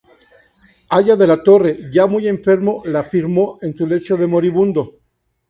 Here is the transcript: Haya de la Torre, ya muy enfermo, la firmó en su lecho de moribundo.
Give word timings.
Haya 0.89 1.15
de 1.15 1.27
la 1.27 1.43
Torre, 1.43 1.77
ya 1.91 2.07
muy 2.07 2.27
enfermo, 2.27 2.81
la 2.85 3.03
firmó 3.03 3.59
en 3.61 3.77
su 3.77 3.85
lecho 3.85 4.17
de 4.17 4.25
moribundo. 4.25 4.95